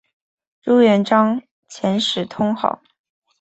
[0.63, 1.39] 朱元璋
[1.69, 2.81] 遣使通好。